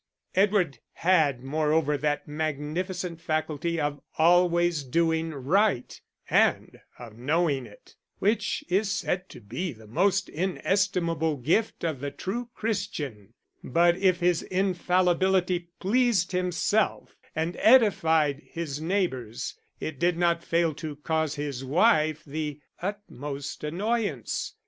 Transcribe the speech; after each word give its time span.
Edward 0.33 0.79
had 0.93 1.43
moreover 1.43 1.95
that 1.95 2.27
magnificent 2.27 3.21
faculty 3.21 3.79
of 3.79 4.01
always 4.17 4.83
doing 4.83 5.29
right 5.31 6.01
and 6.27 6.79
of 6.97 7.15
knowing 7.19 7.67
it, 7.67 7.95
which 8.17 8.63
is 8.67 8.91
said 8.91 9.29
to 9.29 9.39
be 9.39 9.71
the 9.71 9.85
most 9.85 10.27
inestimable 10.27 11.37
gift 11.37 11.83
of 11.83 11.99
the 11.99 12.09
true 12.09 12.49
Christian; 12.55 13.35
but 13.63 13.95
if 13.95 14.21
his 14.21 14.41
infallibility 14.41 15.69
pleased 15.79 16.31
himself 16.31 17.15
and 17.35 17.55
edified 17.59 18.41
his 18.43 18.81
neighbours, 18.81 19.53
it 19.79 19.99
did 19.99 20.17
not 20.17 20.43
fail 20.43 20.73
to 20.73 20.95
cause 20.95 21.35
his 21.35 21.63
wife 21.63 22.23
the 22.25 22.59
utmost 22.81 23.63
annoyance. 23.63 24.55